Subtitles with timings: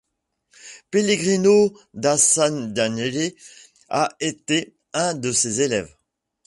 [0.89, 1.57] Pellegrino
[1.93, 3.35] da San Daniele
[3.89, 5.95] a été un de ses élèves.